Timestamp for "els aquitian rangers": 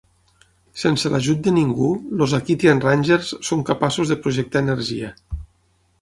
2.25-3.29